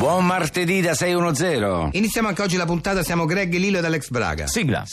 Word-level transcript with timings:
Buon 0.00 0.24
martedì 0.24 0.80
da 0.80 0.94
610. 0.94 1.96
Iniziamo 1.98 2.28
anche 2.28 2.42
oggi 2.42 2.56
la 2.56 2.64
puntata, 2.64 3.02
siamo 3.02 3.26
Greg 3.26 3.52
Lillo 3.52 3.78
ed 3.78 3.84
Alex 3.84 4.08
Braga. 4.08 4.46
Sigla. 4.46 4.84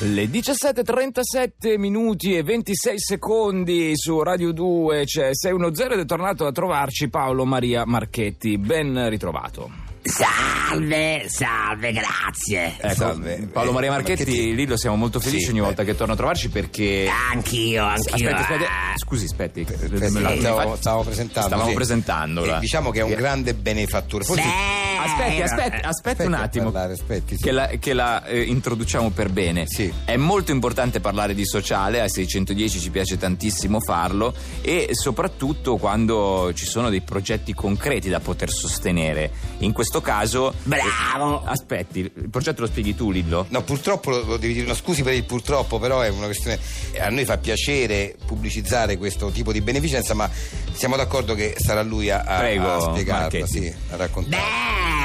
Le 0.00 0.24
17.37 0.24 1.78
minuti 1.78 2.36
e 2.36 2.42
26 2.42 2.98
secondi 2.98 3.92
su 3.96 4.22
Radio 4.22 4.52
2 4.52 5.04
c'è 5.04 5.34
610 5.34 5.92
ed 5.92 5.98
è 6.00 6.04
tornato 6.04 6.46
a 6.46 6.52
trovarci 6.52 7.08
Paolo 7.08 7.44
Maria 7.44 7.84
Marchetti. 7.84 8.58
Ben 8.58 9.08
ritrovato. 9.08 9.85
Salve, 10.08 11.26
salve, 11.28 11.92
grazie. 11.92 12.74
Ecco, 12.78 12.94
Salve. 12.94 13.48
Paolo 13.52 13.72
Maria 13.72 13.88
Eh, 13.88 13.92
Marchetti, 13.92 14.24
Marchetti. 14.24 14.54
Lillo, 14.54 14.76
siamo 14.76 14.96
molto 14.96 15.20
felici 15.20 15.44
Sì, 15.44 15.50
ogni 15.50 15.58
beh. 15.60 15.64
volta 15.66 15.84
che 15.84 15.94
torna 15.96 16.12
a 16.12 16.16
trovarci 16.16 16.48
perché... 16.48 17.08
Anch'io, 17.32 17.84
anch'io. 17.84 18.14
Aspetti, 18.14 18.24
aspetti, 18.24 18.62
eh. 18.62 18.68
scusi, 18.96 19.24
aspetti. 19.24 19.66
Aspetta, 19.68 20.20
la- 20.20 20.36
stavo, 20.36 20.76
stavo 20.76 21.02
presentando. 21.02 21.48
Stavamo 21.48 21.68
sì. 21.68 21.74
presentandola. 21.74 22.56
Eh, 22.56 22.60
diciamo 22.60 22.90
che 22.90 23.00
è 23.00 23.02
un 23.02 23.14
grande 23.14 23.54
benefattore. 23.54 24.24
Forse 24.24 24.42
Beh, 24.42 24.95
Aspetti, 24.96 25.42
aspetti, 25.42 25.86
aspetti 25.86 26.22
un 26.22 26.34
attimo. 26.34 26.70
parlare, 26.70 26.92
aspetti, 26.94 27.36
sì. 27.36 27.42
Che 27.42 27.50
la, 27.50 27.66
che 27.78 27.92
la, 27.92 28.24
eh, 28.24 28.40
introduciamo 28.42 29.10
per 29.10 29.30
bene. 29.30 29.64
Sì. 29.66 29.92
È 30.04 30.16
molto 30.16 30.52
importante 30.52 31.00
parlare 31.00 31.34
di 31.34 31.44
sociale, 31.46 32.00
a 32.00 32.08
610 32.08 32.80
ci 32.80 32.90
piace 32.90 33.16
tantissimo 33.16 33.80
farlo 33.80 34.34
e 34.62 34.88
soprattutto 34.92 35.76
quando 35.76 36.52
ci 36.54 36.64
sono 36.66 36.90
dei 36.90 37.00
progetti 37.02 37.54
concreti 37.54 38.08
da 38.08 38.20
poter 38.20 38.50
sostenere. 38.50 39.30
In 39.58 39.72
questo 39.72 40.00
caso... 40.00 40.54
Bravo. 40.64 41.42
eh, 41.42 41.48
aspetti, 41.50 42.00
il 42.00 42.28
progetto 42.30 42.62
lo 42.62 42.66
spieghi 42.66 42.94
tu 42.94 43.10
Lillo? 43.10 43.46
No, 43.48 43.62
purtroppo 43.62 44.10
lo, 44.10 44.22
lo 44.24 44.36
devi 44.36 44.54
dire, 44.54 44.66
no, 44.66 44.74
scusi 44.74 45.02
per 45.02 45.14
il 45.14 45.24
purtroppo, 45.24 45.78
però 45.78 46.00
è 46.00 46.08
una 46.08 46.26
questione. 46.26 46.58
A 46.98 47.08
noi 47.08 47.24
fa 47.24 47.38
piacere 47.38 48.16
pubblicizzare 48.26 48.96
questo 48.96 49.30
tipo 49.30 49.52
di 49.52 49.60
beneficenza, 49.60 50.14
ma 50.14 50.28
siamo 50.72 50.96
d'accordo 50.96 51.34
che 51.34 51.54
sarà 51.58 51.82
lui 51.82 52.10
a, 52.10 52.22
a, 52.22 52.38
Prego, 52.38 52.72
a 52.72 52.80
spiegarla, 52.80 53.20
Marchetti. 53.22 53.46
sì, 53.50 53.74
a 53.90 53.96
raccontare. 53.96 54.42
Beh, 54.42 54.95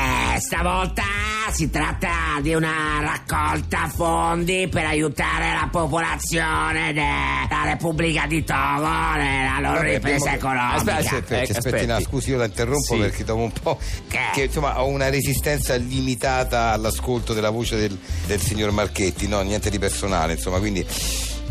stavolta 0.42 1.04
si 1.54 1.70
tratta 1.70 2.10
di 2.42 2.54
una 2.54 3.00
raccolta 3.00 3.88
fondi 3.88 4.68
per 4.70 4.86
aiutare 4.86 5.54
la 5.54 5.68
popolazione 5.72 6.94
della 6.94 7.64
Repubblica 7.66 8.26
di 8.26 8.44
Togo 8.44 8.88
nella 9.16 9.60
loro 9.60 9.76
Vabbè, 9.80 9.94
ripresa 9.94 10.32
abbiamo- 10.32 10.38
economica. 10.54 10.76
Aspetta, 10.96 11.16
Aspetti, 11.16 11.34
Eh, 11.34 11.58
aspetti, 11.58 11.86
no, 11.86 11.94
aspetti. 11.94 12.04
scusi, 12.10 12.30
io 12.32 12.38
la 12.38 12.46
interrompo 12.46 12.94
Sì. 12.94 13.00
perché 13.00 13.24
dopo 13.24 13.42
un 13.44 13.52
po'. 13.52 13.80
Che? 14.08 14.20
Che 14.34 14.44
insomma 14.44 14.82
ho 14.82 14.88
una 14.88 15.10
resistenza 15.10 15.76
limitata 15.76 16.72
all'ascolto 16.72 17.34
della 17.34 17.50
voce 17.50 17.76
del, 17.78 17.98
del 18.26 18.42
signor 18.42 18.72
Marchetti, 18.72 19.28
no, 19.28 19.42
niente 19.42 19.70
di 19.70 19.78
personale, 19.80 20.34
insomma, 20.34 20.58
quindi. 20.60 20.86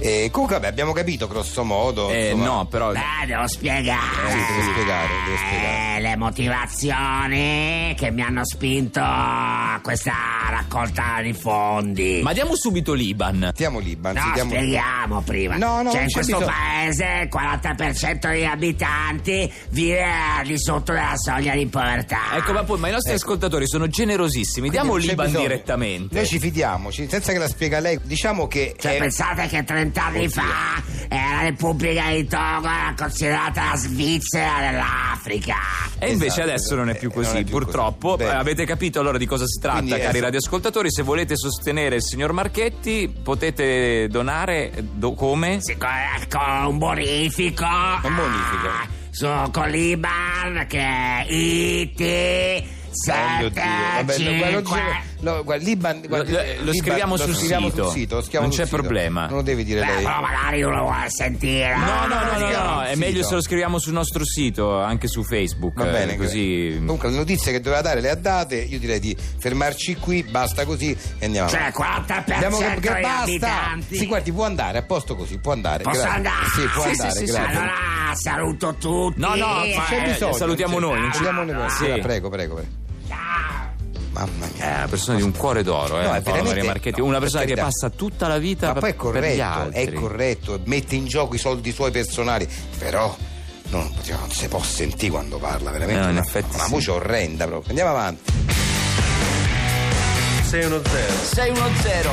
Eh, 0.01 0.29
comunque 0.31 0.57
vabbè, 0.57 0.69
abbiamo 0.69 0.93
capito 0.93 1.27
grosso 1.29 1.65
modo. 1.65 2.11
Eh, 2.11 2.31
insomma. 2.31 2.45
no, 2.45 2.67
però... 2.67 2.93
Beh, 2.93 3.27
devo 3.27 3.47
spiegare. 3.49 4.31
Sì, 4.31 4.37
deve 4.37 4.63
spiegare, 4.73 5.09
deve 5.25 5.37
spiegare. 5.37 5.97
Eh, 5.97 6.01
le 6.01 6.17
motivazioni 6.17 7.95
che 7.97 8.11
mi 8.11 8.23
hanno 8.23 8.45
spinto 8.45 9.01
a 9.03 9.79
questa 9.83 10.13
raccolta 10.51 11.21
di 11.23 11.33
fondi. 11.33 12.21
Ma 12.23 12.33
diamo 12.33 12.55
subito 12.57 12.93
l'Iban. 12.93 13.51
Siamo 13.55 13.79
Liban, 13.79 14.15
No, 14.15 14.21
sì, 14.23 14.33
diamo- 14.33 14.51
spieghiamo 14.51 15.21
prima. 15.23 15.57
No, 15.57 15.83
no, 15.83 15.91
cioè, 15.91 16.03
in 16.03 16.11
questo 16.11 16.37
bisogno. 16.39 16.53
paese 16.53 17.05
il 17.23 17.29
40% 17.29 18.29
degli 18.31 18.45
abitanti 18.45 19.53
vive 19.71 20.03
al 20.03 20.47
di 20.47 20.59
sotto 20.59 20.93
della 20.93 21.17
soglia 21.17 21.55
di 21.55 21.67
povertà. 21.67 22.37
Ecco, 22.37 22.53
ma 22.53 22.65
poi, 22.65 22.79
ma 22.79 22.89
i 22.89 22.93
nostri 22.93 23.13
ascoltatori 23.15 23.67
sono 23.69 23.87
generosissimi. 23.89 24.69
Diamo 24.71 24.91
Quindi 24.93 25.07
c'è 25.07 25.11
l'Iban 25.13 25.27
bisogno. 25.27 25.47
direttamente. 25.49 26.15
Noi 26.15 26.27
ci 26.27 26.39
fidiamo, 26.39 26.91
senza 26.91 27.33
che 27.33 27.39
la 27.39 27.49
spiega 27.49 27.79
lei. 27.81 27.99
Diciamo 28.03 28.47
che. 28.47 28.75
Cioè, 28.79 28.95
è- 28.97 28.99
pensate 28.99 29.47
che 29.47 29.65
30 29.65 29.90
anni 29.99 30.25
Oddio. 30.25 30.31
fa 30.31 30.83
eh, 31.09 31.17
la 31.17 31.41
Repubblica 31.43 32.11
di 32.11 32.27
Togo 32.27 32.67
era 32.69 32.95
considerata 32.97 33.71
la 33.71 33.77
Svizzera 33.77 34.71
dell'Africa. 34.71 35.57
E 35.99 36.11
invece 36.13 36.27
Esatto, 36.41 36.49
adesso 36.49 36.75
non 36.77 36.89
è 36.91 36.97
più 36.97 37.11
Eh, 37.11 37.15
non 37.15 37.25
così, 37.25 37.37
è 37.39 37.43
più 37.45 37.51
purtroppo. 37.53 38.11
così. 38.17 38.23
Eh, 38.25 38.35
Avete 38.35 38.65
capito 38.65 39.01
allora 39.01 39.19
di 39.19 39.27
cosa 39.27 39.45
si 39.47 39.59
tratta, 39.61 39.79
Quindi, 39.79 39.97
cari 39.97 40.05
esatto. 40.05 40.25
radioascoltatori. 40.25 40.91
Se 40.91 41.03
volete 41.03 41.37
sostenere 41.37 41.97
il 41.97 42.03
signor 42.03 42.33
Marchetti, 42.33 43.13
potete 43.23 44.07
donare 44.09 44.73
do- 44.93 45.15
come? 45.15 45.59
Sì, 45.61 45.77
con, 45.77 45.89
con 46.31 46.67
un 46.67 46.79
bonifico. 46.79 47.65
Un 47.67 48.15
bonifico. 48.15 48.69
ah, 48.69 48.87
su, 49.11 49.51
con 49.51 49.69
l'Iban 49.69 50.67
che 50.69 50.79
è 50.79 51.27
IT 51.29 52.65
Oh 53.09 53.39
mio 53.39 53.49
Dio, 53.51 53.63
vabbè, 53.97 54.19
no, 55.21 55.21
guarda, 55.21 55.21
non 55.21 55.21
75 55.21 55.23
c'è- 55.23 55.25
no, 55.37 55.45
guarda, 55.45 55.65
l'Iban, 55.65 56.01
guarda, 56.07 56.33
lo 56.33 56.43
l'Iban 56.71 56.75
scriviamo 56.75 57.17
lo 57.17 57.23
sul 57.23 57.35
scriviamo 57.35 57.69
sito. 57.71 57.83
sul 57.85 57.93
sito, 57.93 58.15
lo 58.17 58.21
scriviamo 58.21 58.47
Non 58.47 58.55
sul 58.55 58.65
c'è 58.65 58.69
sito. 58.71 58.81
problema. 58.83 59.27
Non 59.27 59.37
lo 59.37 59.43
devi 59.43 59.65
dire 59.65 59.81
Beh, 59.81 59.87
lei. 59.87 60.03
però 60.05 60.21
magari 60.21 60.63
uno 60.63 60.83
vuole 60.83 61.11
sentire. 61.11 61.77
No, 61.77 61.85
no, 61.85 62.07
no, 62.07 62.25
no, 62.25 62.31
scriviamo 62.39 62.71
no, 62.75 62.83
è 62.83 62.95
meglio 62.97 63.23
se 63.23 63.35
lo 63.35 63.43
scriviamo 63.43 63.79
sul 63.79 63.93
nostro 63.93 64.25
sito, 64.25 64.79
anche 64.81 65.07
su 65.09 65.23
Facebook. 65.23 65.75
Va 65.75 65.89
eh, 65.89 65.93
bene, 65.93 66.17
così. 66.17 66.75
Comunque 66.79 67.11
le 67.11 67.17
notizie 67.17 67.53
che 67.53 67.61
doveva 67.61 67.83
dare 67.83 68.01
le 68.01 68.11
ha 68.11 68.15
date, 68.17 68.57
io 68.57 68.79
direi 68.79 69.01
di 69.01 69.17
fermarci 69.39 69.97
qui, 69.97 70.23
basta 70.23 70.65
così 70.65 70.97
e 71.19 71.25
andiamo. 71.27 71.49
Cioè, 71.49 71.71
avanti. 71.73 72.13
40% 72.13 72.33
Abbiamo 72.35 72.59
che, 72.59 72.81
che 72.81 73.01
basta. 73.01 73.79
Sì, 73.91 74.07
guardi, 74.07 74.33
può 74.33 74.45
andare, 74.45 74.79
a 74.79 74.83
posto 74.83 75.17
così, 75.17 75.39
può 75.39 75.53
andare. 75.53 75.83
Posso 75.83 76.01
grazie. 76.01 76.17
andare? 76.17 76.47
Sì, 76.55 76.67
può 76.73 76.83
Sì, 76.83 76.89
andare, 76.91 77.11
sì, 77.13 77.25
grazie. 77.25 77.57
Allora 77.57 77.73
saluto 78.15 78.75
tutti. 78.79 79.21
No, 79.21 79.35
no, 79.35 79.63
Eh, 79.63 79.75
ma- 79.77 79.85
C'è 79.85 80.03
eh, 80.07 80.13
bisogno, 80.13 80.33
salutiamo 80.33 80.75
c'è- 80.75 80.81
noi, 80.81 81.01
non 81.01 81.13
Salutiamo 81.13 81.45
noi, 81.45 81.71
Sì. 81.71 81.77
sì, 81.85 82.01
prego, 82.01 82.29
prego, 82.29 82.55
prego. 82.55 82.80
Mamma 84.13 84.47
È 84.47 84.51
mia. 84.57 84.77
una 84.79 84.87
persona 84.89 85.17
di 85.19 85.23
un 85.23 85.33
cuore 85.33 85.63
d'oro, 85.63 86.01
eh, 86.01 86.05
No, 86.05 86.15
è 86.15 86.21
Paolo 86.23 86.43
Maria 86.45 86.65
Marchetti. 86.65 86.99
no, 87.01 87.07
una 87.07 87.19
persona 87.21 87.45
per 87.45 87.55
che 87.55 87.61
passa 87.61 87.91
tutta 87.91 88.27
la 88.29 88.39
vita 88.39 88.73
Ma 88.75 88.81
poi 88.81 88.91
è 88.91 88.95
per 88.95 88.99
gli 88.99 89.39
corretto, 89.39 89.43
altri. 89.43 89.83
è 89.85 89.93
corretto, 89.93 90.61
mette 90.65 90.95
in 90.97 91.07
gioco 91.07 91.35
i 91.35 91.39
soldi 91.39 91.71
suoi 91.73 91.91
personali, 91.93 92.49
però 92.79 93.17
non, 93.71 93.89
non 94.09 94.31
si 94.31 94.49
può 94.49 94.61
sentire 94.63 95.13
quando 95.13 95.39
parla, 95.39 95.71
veramente 95.71 96.01
Eh, 96.01 96.05
in 96.07 96.11
una, 96.11 96.21
effetti 96.21 96.55
una 96.57 96.65
sì. 96.65 96.71
voce 96.71 96.91
orrenda 96.91 97.47
proprio. 97.47 97.69
Andiamo 97.69 97.91
avanti. 97.91 98.33
610 100.43 101.25
610. 101.35 102.09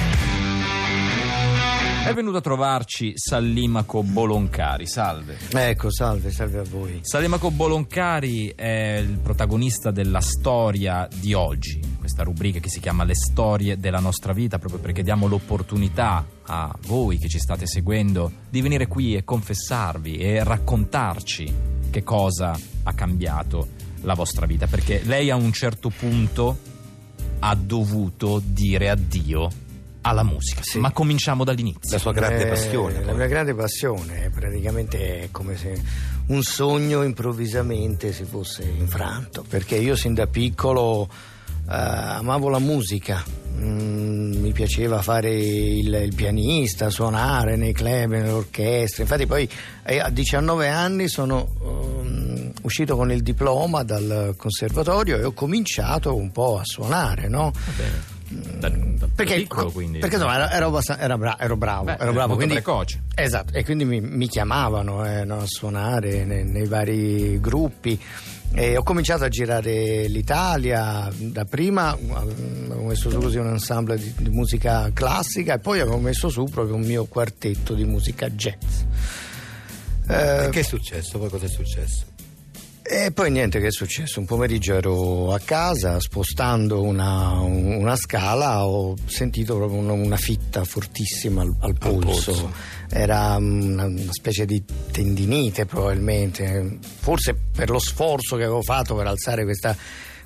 È 2.06 2.14
venuto 2.14 2.38
a 2.38 2.42
trovarci 2.42 3.12
Sallimaco 3.18 4.02
Boloncari, 4.02 4.88
salve. 4.88 5.38
Ecco, 5.52 5.92
salve, 5.92 6.32
salve 6.32 6.60
a 6.60 6.64
voi. 6.64 7.00
Sallimaco 7.02 7.52
Boloncari 7.52 8.54
è 8.56 8.98
il 9.02 9.18
protagonista 9.18 9.92
della 9.92 10.22
storia 10.22 11.06
di 11.14 11.34
oggi, 11.34 11.82
questa 12.08 12.24
rubrica 12.24 12.60
che 12.60 12.70
si 12.70 12.80
chiama 12.80 13.04
Le 13.04 13.16
storie 13.16 13.78
della 13.78 14.00
nostra 14.00 14.32
vita, 14.32 14.60
proprio 14.60 14.80
perché 14.80 15.04
diamo 15.04 15.28
l'opportunità 15.28 16.26
a 16.44 16.74
voi 16.86 17.18
che 17.18 17.28
ci 17.28 17.38
state 17.38 17.68
seguendo 17.68 18.32
di 18.50 18.62
venire 18.62 18.88
qui 18.88 19.14
e 19.16 19.26
confessarvi 19.26 20.16
e 20.16 20.42
raccontarci 20.42 21.54
che 21.90 22.04
cosa 22.04 22.58
ha 22.84 22.94
cambiato 22.94 23.68
la 24.04 24.14
vostra 24.14 24.46
vita, 24.46 24.68
perché 24.68 25.02
lei 25.04 25.30
a 25.30 25.36
un 25.36 25.52
certo 25.52 25.90
punto 25.90 26.58
ha 27.40 27.54
dovuto 27.56 28.42
dire 28.42 28.90
addio 28.90 29.50
alla 30.02 30.24
musica. 30.24 30.62
Sì. 30.64 30.80
Ma 30.80 30.92
cominciamo 30.92 31.44
dall'inizio. 31.44 31.92
La 31.92 31.98
sua 32.00 32.14
grande 32.14 32.46
Eh, 32.46 32.48
passione. 32.48 33.00
La 33.02 33.08
poi. 33.08 33.16
mia 33.18 33.28
grande 33.28 33.54
passione, 33.54 34.30
praticamente 34.34 35.24
è 35.24 35.28
come 35.30 35.58
se 35.58 35.82
un 36.28 36.42
sogno 36.42 37.04
improvvisamente 37.04 38.14
si 38.14 38.24
fosse 38.24 38.64
infranto, 38.64 39.44
perché 39.46 39.76
io 39.76 39.98
sin 39.98 40.14
da 40.14 40.26
piccolo 40.26 41.10
amavo 41.68 42.50
la 42.50 42.60
musica, 42.60 43.24
Mm, 43.60 44.36
mi 44.36 44.52
piaceva 44.52 45.02
fare 45.02 45.36
il, 45.36 45.92
il 45.92 46.14
pianista, 46.14 46.92
suonare 46.92 47.56
nei 47.56 47.74
club, 47.74 48.12
nell'orchestra, 48.12 49.02
infatti 49.02 49.26
poi 49.26 49.50
eh, 49.84 50.00
a 50.00 50.10
19 50.12 50.68
anni 50.68 51.08
sono 51.08 51.48
ehm, 51.64 52.52
uscito 52.62 52.96
con 52.96 53.12
il 53.12 53.24
diploma 53.24 53.82
dal 53.82 54.36
conservatorio 54.38 55.18
e 55.18 55.24
ho 55.24 55.32
cominciato 55.32 56.16
un 56.16 56.32
po' 56.32 56.60
a 56.60 56.64
suonare, 56.64 57.30
no? 57.30 57.52
Da, 58.60 58.70
da 58.70 59.08
Perché, 59.16 59.36
piccolo, 59.38 59.72
quindi. 59.72 60.00
perché 60.00 60.16
insomma, 60.18 60.36
ero, 60.52 60.70
ero 60.70 60.80
era 61.00 61.18
bra- 61.18 61.40
ero 61.40 61.56
bravo, 61.56 61.86
Beh, 61.86 61.98
ero 62.00 62.12
bravo 62.14 62.36
quindi, 62.36 62.56
precoce. 62.56 63.04
Esatto, 63.16 63.54
e 63.54 63.64
quindi 63.64 63.86
mi, 63.86 64.02
mi 64.02 64.28
chiamavano 64.28 65.04
eh, 65.04 65.24
no, 65.24 65.40
a 65.40 65.46
suonare 65.48 66.26
nei, 66.26 66.44
nei 66.44 66.68
vari 66.68 67.40
gruppi. 67.40 68.00
E 68.54 68.76
ho 68.76 68.82
cominciato 68.84 69.24
a 69.24 69.28
girare 69.30 70.08
l'Italia, 70.08 71.12
da 71.16 71.46
prima 71.46 71.90
avevo 71.90 72.82
messo 72.88 73.10
su 73.10 73.20
così 73.20 73.38
un 73.38 73.50
ensemble 73.50 73.98
di, 74.00 74.14
di 74.18 74.30
musica 74.30 74.90
classica 74.94 75.56
e 75.56 75.60
poi 75.60 75.80
avevo 75.80 75.98
messo 76.00 76.28
su 76.30 76.44
proprio 76.46 76.76
un 76.76 76.82
mio 76.82 77.06
quartetto 77.06 77.76
di 77.76 77.84
musica 77.84 78.30
jazz. 78.30 78.82
Eh, 80.08 80.46
E 80.46 80.50
che 80.50 80.62
è 80.62 80.64
successo? 80.64 81.20
Poi 81.20 81.30
cosa 81.30 81.46
è 81.46 81.50
successo? 81.50 82.06
E 82.90 83.12
poi 83.12 83.32
niente, 83.32 83.60
che 83.60 83.68
è 83.68 83.72
successo? 83.72 84.20
Un 84.20 84.26
pomeriggio 84.26 84.76
ero 84.76 85.34
a 85.34 85.40
casa, 85.40 86.00
spostando 86.00 86.82
una, 86.82 87.32
una 87.40 87.96
scala, 87.96 88.66
ho 88.66 88.96
sentito 89.06 89.56
proprio 89.58 89.80
una, 89.80 89.94
una 89.94 90.16
fitta 90.16 90.64
fortissima 90.64 91.42
al, 91.42 91.54
al 91.60 91.76
polso. 91.78 92.32
polso. 92.32 92.52
Era 92.90 93.36
una, 93.36 93.86
una 93.86 94.12
specie 94.12 94.46
di 94.46 94.64
tendinite 94.92 95.66
probabilmente, 95.66 96.78
forse 97.00 97.36
per 97.54 97.70
lo 97.70 97.80
sforzo 97.80 98.38
che 98.38 98.44
avevo 98.44 98.62
fatto 98.62 98.96
per 98.96 99.08
alzare 99.08 99.44
questa, 99.44 99.76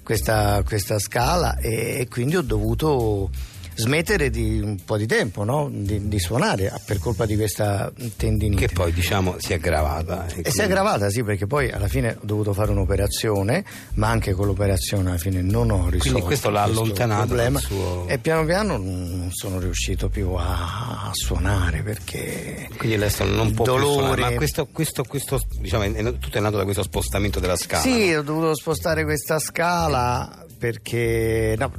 questa- 0.04 0.62
questa 0.64 1.00
scala 1.00 1.58
e, 1.58 2.00
e 2.00 2.08
quindi 2.08 2.36
ho 2.36 2.42
dovuto 2.42 3.30
smettere 3.76 4.30
di 4.30 4.60
un 4.60 4.78
po' 4.84 4.98
di 4.98 5.06
tempo 5.06 5.44
no? 5.44 5.70
di, 5.72 6.08
di, 6.08 6.20
suonare 6.20 6.72
per 6.86 7.00
colpa 7.00 7.26
di 7.26 7.36
questa 7.36 7.92
tendinite. 8.16 8.68
Che 8.68 8.74
poi 8.74 8.92
diciamo 8.92 9.36
si 9.40 9.54
è 9.54 9.56
aggravata. 9.56 10.28
E, 10.28 10.42
e 10.44 10.52
si 10.52 10.60
è 10.60 10.64
aggravata 10.64 11.10
sì 11.10 11.24
perché 11.24 11.48
poi 11.48 11.72
alla 11.72 11.88
fine 11.88 12.18
ho 12.20 12.26
dovuto 12.26 12.54
fare 12.54 12.72
un'operazione 12.72 13.64
ma 13.96 14.10
anche 14.10 14.34
con 14.34 14.48
l'operazione 14.48 15.10
alla 15.10 15.18
fine 15.18 15.42
non 15.42 15.72
ho 15.72 15.90
risolto 15.90 16.00
Quindi 16.00 16.22
questo 16.22 16.50
l'ha 16.50 16.64
questo 16.64 16.82
allontanato 16.82 17.26
problema 17.28 17.60
suo... 17.60 18.08
e 18.08 18.18
piano 18.18 18.46
piano 18.46 18.78
non 18.78 19.30
sono 19.32 19.60
riuscito 19.60 20.10
più 20.10 20.32
a, 20.34 21.10
suonare 21.14 21.82
perché 21.82 22.70
quindi 22.78 22.96
adesso 22.96 23.26
non 23.26 23.54
può 23.54 23.66
dolore... 23.66 23.84
più 23.84 23.94
suonare 23.94 24.22
ma 24.22 24.32
questo, 24.34 24.68
questo, 24.72 25.04
questo 25.04 25.40
diciamo, 25.60 25.84
è, 25.84 26.18
tutto 26.20 26.38
è 26.38 26.40
nato 26.40 26.58
da 26.58 26.64
questo 26.64 26.84
spostamento 26.84 27.40
della 27.40 27.58
scala 27.58 27.82
sì 27.82 28.12
no? 28.12 28.20
ho 28.20 28.22
dovuto 28.22 28.56
spostare 28.56 29.04
questa 29.04 29.40
scala 29.40 30.46
perché 30.58 31.56
no, 31.58 31.72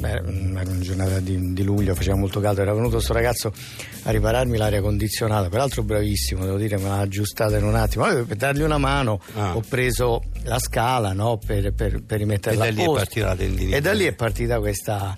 era 0.00 0.22
una 0.26 0.78
giornata 0.80 1.20
di, 1.20 1.52
di, 1.52 1.62
luglio, 1.62 1.94
faceva 1.94 2.16
molto 2.16 2.40
caldo, 2.40 2.62
era 2.62 2.72
venuto 2.72 2.94
questo 2.94 3.12
ragazzo 3.12 3.52
a 4.02 4.10
ripararmi 4.10 4.56
l'aria 4.56 4.80
condizionata, 4.80 5.48
peraltro 5.48 5.82
bravissimo, 5.82 6.44
devo 6.44 6.56
dire, 6.56 6.76
me 6.76 6.88
l'ha 6.88 6.98
aggiustata 6.98 7.56
in 7.56 7.64
un 7.64 7.74
attimo. 7.74 8.04
Allora, 8.04 8.24
per 8.24 8.36
dargli 8.36 8.62
una 8.62 8.78
mano 8.78 9.20
ah. 9.34 9.56
ho 9.56 9.62
preso 9.66 10.22
la 10.44 10.58
scala 10.58 11.12
no, 11.12 11.38
per, 11.44 11.72
per, 11.72 12.02
per 12.02 12.18
rimetterla 12.18 12.66
e 12.66 12.72
da 12.72 12.82
lì 12.82 12.88
è 12.88 12.92
partita 12.92 13.26
la 13.26 13.36
tendinite. 13.36 13.76
E 13.76 13.80
da 13.80 13.92
lì 13.92 14.04
è 14.04 14.12
partita 14.12 14.58
questa 14.58 15.16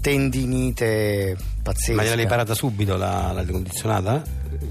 tendinite 0.00 1.36
pazzesca. 1.62 1.94
Ma 1.94 2.02
gliel'hai 2.02 2.22
riparata 2.22 2.54
subito 2.54 2.96
la, 2.96 3.32
l'aria 3.32 3.52
condizionata? 3.52 4.22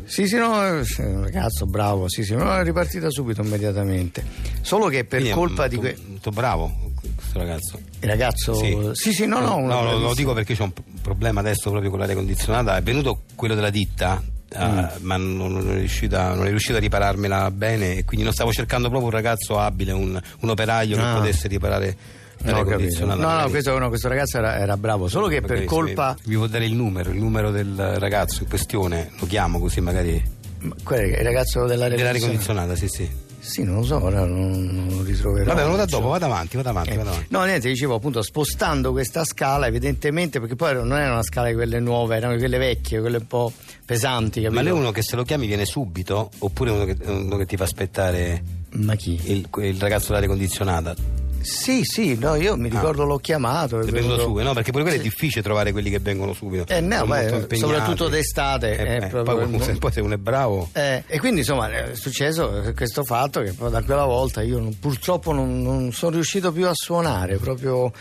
Sì, 0.04 0.28
sì, 0.28 0.36
no, 0.36 0.84
ragazzo 1.22 1.66
bravo, 1.66 2.10
sì, 2.10 2.24
sì, 2.24 2.36
no, 2.36 2.54
è 2.54 2.64
ripartita 2.64 3.10
subito 3.10 3.42
immediatamente. 3.42 4.24
Solo 4.62 4.88
che 4.88 5.06
per 5.06 5.20
Quindi 5.20 5.38
colpa 5.38 5.66
è, 5.66 5.70
di 5.70 5.78
que... 5.78 5.98
molto 6.08 6.32
bravo 6.32 6.91
questo 7.32 7.40
ragazzo. 7.40 7.80
Il 8.02 8.10
ragazzo? 8.10 8.54
Sì, 8.54 8.90
sì, 8.94 9.14
sì 9.14 9.26
no, 9.26 9.40
no. 9.40 9.60
no 9.60 9.84
lo, 9.84 9.98
lo, 9.98 10.14
dico 10.14 10.34
perché 10.34 10.54
c'è 10.54 10.64
un 10.64 10.74
problema 11.02 11.40
adesso 11.40 11.70
proprio 11.70 11.90
con 11.90 12.00
l'aria 12.00 12.16
condizionata. 12.16 12.76
È 12.76 12.82
venuto 12.82 13.22
quello 13.36 13.56
della 13.56 13.70
ditta. 13.70 14.22
Uh, 14.54 14.64
mm. 14.66 14.86
ma 15.04 15.16
non, 15.16 15.54
non, 15.54 15.72
è 15.72 15.76
riuscita, 15.76 16.34
non, 16.34 16.46
è 16.46 16.50
riuscita, 16.50 16.76
a 16.76 16.82
ripararmela 16.82 17.50
bene 17.52 17.96
e 17.96 18.04
quindi 18.04 18.26
non 18.26 18.34
stavo 18.34 18.52
cercando 18.52 18.90
proprio 18.90 19.10
un 19.10 19.16
ragazzo 19.16 19.58
abile, 19.58 19.94
un, 19.94 20.22
un 20.40 20.50
operaio 20.50 20.98
ah. 20.98 21.14
che 21.14 21.20
potesse 21.20 21.48
riparare 21.48 21.98
No, 22.44 22.64
no, 22.64 23.16
no 23.16 23.50
questo, 23.50 23.78
no, 23.78 23.88
questo, 23.88 24.08
ragazzo 24.08 24.40
era, 24.40 24.58
era, 24.58 24.76
bravo, 24.76 25.08
solo 25.08 25.28
che 25.28 25.42
per 25.42 25.64
colpa. 25.64 26.18
Vi 26.26 26.36
può 26.36 26.48
dare 26.48 26.66
il 26.66 26.74
numero, 26.74 27.12
il 27.12 27.18
numero 27.18 27.52
del 27.52 27.98
ragazzo 28.00 28.42
in 28.42 28.50
questione, 28.50 29.12
lo 29.20 29.28
chiamo 29.28 29.60
così 29.60 29.80
magari. 29.80 30.22
Ma 30.62 30.76
qual 30.84 31.00
è 31.00 31.04
il 31.04 31.24
ragazzo 31.24 31.66
dell'aria, 31.66 31.96
dell'aria 31.96 32.20
condizionata? 32.20 32.76
Sì, 32.76 32.88
sì. 32.88 33.10
Sì, 33.42 33.64
non 33.64 33.78
lo 33.78 33.84
so, 33.84 34.04
ora 34.04 34.24
non, 34.24 34.88
lo 34.88 35.02
ritroverò. 35.02 35.56
Vabbè, 35.56 35.68
lo 35.68 35.76
da 35.76 35.86
dopo, 35.86 36.10
vado 36.10 36.26
avanti, 36.26 36.58
vado 36.58 36.70
avanti, 36.70 36.92
eh. 36.92 36.96
vado 36.96 37.10
avanti. 37.10 37.26
No, 37.30 37.44
niente, 37.44 37.68
dicevo 37.70 37.96
appunto, 37.96 38.22
spostando 38.22 38.92
questa 38.92 39.26
scala, 39.26 39.66
evidentemente, 39.66 40.40
perché 40.40 40.56
poi 40.56 40.76
non 40.76 40.94
era 40.94 41.12
una 41.12 41.24
scala 41.24 41.48
di 41.48 41.56
quelle 41.56 41.80
nuove, 41.80 42.18
erano 42.18 42.38
quelle 42.38 42.60
vecchie, 42.60 43.02
quelle 43.02 43.18
un 43.18 43.26
po' 43.26 43.52
pesanti. 43.84 44.42
Capito? 44.42 44.54
Ma 44.54 44.62
lei 44.62 44.72
è 44.72 44.76
uno 44.76 44.92
che 44.92 45.02
se 45.02 45.16
lo 45.16 45.24
chiami 45.24 45.48
viene 45.48 45.66
subito, 45.66 46.30
oppure 46.38 46.70
uno 46.70 46.86
che, 46.86 46.96
uno 47.04 47.36
che 47.38 47.48
ti 47.48 47.58
fa 47.58 47.64
aspettare. 47.64 48.44
Ma 48.74 48.94
chi? 48.96 49.20
Il, 49.24 49.50
il 49.58 49.80
ragazzo 49.80 50.08
dell'aria 50.08 50.30
condizionata. 50.30 50.96
Sì, 51.42 51.84
sì, 51.84 52.18
no, 52.18 52.36
io 52.36 52.56
mi 52.56 52.68
ah. 52.68 52.72
ricordo 52.72 53.04
ah. 53.04 53.06
l'ho 53.06 53.18
chiamato. 53.18 53.80
È 53.80 53.86
venuto 53.86 54.20
subito, 54.20 54.44
no? 54.44 54.54
Perché 54.54 54.72
pure 54.72 54.84
quello 54.84 54.98
sì. 54.98 55.04
è 55.06 55.10
difficile 55.10 55.42
trovare 55.42 55.72
quelli 55.72 55.90
che 55.90 56.00
vengono 56.00 56.34
subito. 56.34 56.72
Eh, 56.72 56.82
no, 56.82 57.06
beh, 57.06 57.48
soprattutto 57.54 58.08
d'estate. 58.08 58.78
Eh, 58.78 58.96
eh, 59.06 59.24
poi, 59.24 59.62
se, 59.62 59.74
poi, 59.74 59.92
se 59.92 60.02
uno 60.02 60.14
è 60.14 60.18
bravo. 60.18 60.70
Eh, 60.74 61.04
e 61.08 61.20
quindi 61.20 61.40
insomma 61.40 61.70
è 61.72 61.96
successo 61.96 62.72
questo 62.76 63.04
fatto 63.04 63.42
che 63.42 63.54
da 63.70 63.82
quella 63.82 64.06
volta 64.06 64.42
io 64.42 64.60
non, 64.60 64.78
purtroppo 64.80 65.32
non, 65.32 65.62
non, 65.62 65.92
sono 65.92 66.14
riuscito 66.14 66.52
più 66.52 66.68
a 66.68 66.74
suonare, 66.74 67.38
proprio 67.38 67.92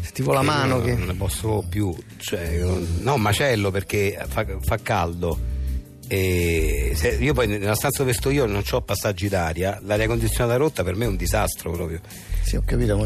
sentivo 0.00 0.32
la 0.32 0.42
mano 0.42 0.80
che... 0.80 0.94
Non 0.94 1.06
ne 1.06 1.14
posso 1.14 1.64
più, 1.68 1.94
cioè, 2.18 2.62
no, 3.00 3.16
macello 3.16 3.70
perché 3.70 4.24
fa, 4.28 4.44
fa 4.60 4.78
caldo 4.82 5.49
e 6.12 6.92
io 7.20 7.32
poi 7.34 7.46
nella 7.46 7.76
stanza 7.76 8.02
dove 8.02 8.12
sto 8.14 8.30
io 8.30 8.44
non 8.44 8.64
ho 8.68 8.80
passaggi 8.80 9.28
d'aria, 9.28 9.78
l'aria 9.84 10.08
condizionata 10.08 10.56
rotta 10.56 10.82
per 10.82 10.96
me 10.96 11.04
è 11.04 11.08
un 11.08 11.14
disastro 11.14 11.70
proprio. 11.70 12.00
Sì, 12.42 12.56
ho 12.56 12.62
capito. 12.66 12.96
Ma 12.96 13.04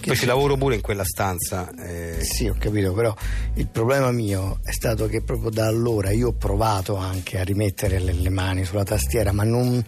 poi 0.00 0.16
ci 0.16 0.24
lavoro 0.24 0.56
pure 0.56 0.76
in 0.76 0.80
quella 0.80 1.04
stanza. 1.04 1.70
Eh... 1.74 2.24
Sì, 2.24 2.48
ho 2.48 2.56
capito, 2.58 2.94
però 2.94 3.14
il 3.56 3.68
problema 3.68 4.10
mio 4.10 4.60
è 4.62 4.72
stato 4.72 5.06
che 5.06 5.20
proprio 5.20 5.50
da 5.50 5.66
allora 5.66 6.12
io 6.12 6.28
ho 6.28 6.32
provato 6.32 6.96
anche 6.96 7.38
a 7.38 7.44
rimettere 7.44 7.98
le, 7.98 8.14
le 8.14 8.30
mani 8.30 8.64
sulla 8.64 8.84
tastiera, 8.84 9.32
ma 9.32 9.44
non 9.44 9.84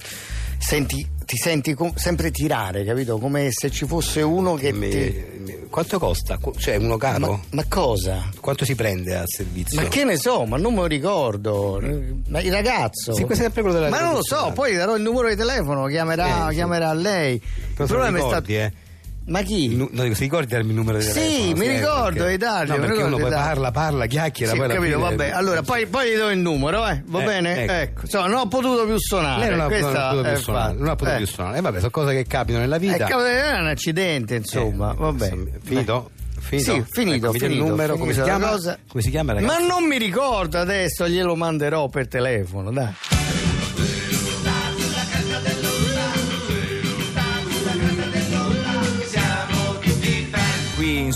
senti 0.59 1.09
ti 1.29 1.37
senti 1.37 1.75
com- 1.75 1.95
sempre 1.95 2.31
tirare, 2.31 2.85
capito? 2.85 3.19
Come 3.19 3.49
se 3.51 3.71
ci 3.71 3.85
fosse 3.85 4.23
uno 4.23 4.55
che 4.55 4.73
mi, 4.73 4.89
ti... 4.89 5.15
mi, 5.41 5.67
quanto 5.69 5.99
costa? 5.99 6.39
Cioè, 6.57 6.77
uno 6.77 6.97
caro? 6.97 7.19
Ma, 7.19 7.41
ma, 7.51 7.65
cosa? 7.69 8.31
Quanto 8.41 8.65
si 8.65 8.75
prende 8.75 9.15
al 9.15 9.27
servizio? 9.27 9.79
Ma 9.79 9.89
che 9.89 10.05
ne 10.05 10.17
so, 10.17 10.47
ma 10.47 10.57
non 10.57 10.73
me 10.73 10.81
lo 10.81 10.87
ricordo. 10.87 11.83
Ma 12.29 12.41
il 12.41 12.51
ragazzo. 12.51 13.13
Sì, 13.13 13.27
sempre 13.33 13.61
quello 13.61 13.77
della 13.77 13.91
Ma 13.91 14.01
non 14.01 14.15
lo 14.15 14.25
so, 14.25 14.53
poi 14.55 14.75
darò 14.75 14.97
il 14.97 15.03
numero 15.03 15.29
di 15.29 15.37
telefono, 15.37 15.85
chiamerà, 15.85 16.47
eh, 16.47 16.49
sì. 16.49 16.55
chiamerà 16.55 16.95
lei. 16.95 17.39
Però 17.39 17.85
il 17.85 17.91
problema 17.91 18.17
ricordi, 18.17 18.55
è 18.55 18.57
stato. 18.57 18.75
Eh 18.75 18.87
ma 19.29 19.43
chi? 19.43 19.77
No, 19.77 19.89
no, 19.91 20.15
si 20.15 20.23
ricordi 20.23 20.47
darmi 20.47 20.71
il 20.71 20.75
numero 20.75 20.99
di 20.99 21.05
telefono? 21.05 21.27
Sì, 21.27 21.53
mi 21.55 21.69
ricordo 21.69 22.19
perché... 22.19 22.33
Italia. 22.33 22.75
No, 22.75 22.81
perché 22.81 23.03
uno 23.03 23.17
poi 23.19 23.31
parla, 23.31 23.71
parla, 23.71 24.07
chiacchiera. 24.07 24.53
Sì, 24.53 24.59
poi 24.59 24.69
capito, 24.69 24.85
fine... 24.85 24.97
vabbè. 24.97 25.31
Allora, 25.31 25.63
poi, 25.63 25.87
poi, 25.87 26.11
gli 26.11 26.17
do 26.17 26.31
il 26.31 26.39
numero, 26.39 26.87
eh? 26.87 27.03
Va 27.07 27.21
eh, 27.21 27.25
bene? 27.25 27.63
Ecco. 27.63 27.73
ecco. 27.73 28.01
Insomma, 28.03 28.27
non 28.27 28.39
ho 28.39 28.49
potuto 28.49 28.85
più 28.87 28.99
suonare. 28.99 29.41
Lei 29.41 29.51
non 29.51 29.61
ha, 29.61 29.67
Questa 29.67 29.87
non 29.87 29.97
ha 29.97 30.09
potuto 30.09 30.29
più 30.29 30.43
suonare. 30.43 30.75
Non 30.75 30.89
ha 30.89 30.97
potuto 30.97 31.15
eh. 31.15 31.17
più 31.17 31.27
suonare. 31.27 31.55
E 31.55 31.59
eh, 31.59 31.63
vabbè, 31.63 31.79
sono 31.79 31.91
cose 31.91 32.15
che 32.15 32.27
capitano 32.27 32.61
nella 32.61 32.79
vita. 32.79 33.07
È 33.07 33.59
un 33.59 33.67
accidente, 33.67 34.35
insomma. 34.37 34.93
Eh, 34.93 34.97
vabbè. 34.97 35.29
Finito? 35.63 36.11
Finito? 36.41 36.73
Sì, 36.73 36.85
finito, 36.89 37.27
ecco, 37.27 37.33
finito, 37.33 37.47
il 37.47 37.69
numero, 37.69 37.95
finito 37.95 37.99
come 37.99 38.13
si 38.13 38.23
chiama? 38.23 38.49
Cosa... 38.49 38.79
Come 38.89 39.03
si 39.03 39.11
chiama, 39.11 39.35
Ma 39.41 39.59
non 39.59 39.85
mi 39.85 39.99
ricordo 39.99 40.59
adesso, 40.59 41.07
glielo 41.09 41.37
manderò 41.37 41.89
per 41.89 42.09
telefono, 42.09 42.71
dai. 42.71 43.18